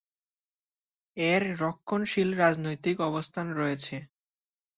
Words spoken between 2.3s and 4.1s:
রাজনৈতিক অবস্থান রয়েছে।